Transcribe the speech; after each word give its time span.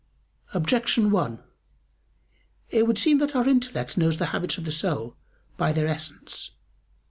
Objection 0.55 1.11
1: 1.11 1.43
It 2.71 2.87
would 2.87 2.97
seem 2.97 3.19
that 3.19 3.35
our 3.35 3.47
intellect 3.47 3.97
knows 3.99 4.17
the 4.17 4.25
habits 4.33 4.57
of 4.57 4.65
the 4.65 4.71
soul 4.71 5.15
by 5.57 5.71
their 5.71 5.85
essence. 5.85 6.49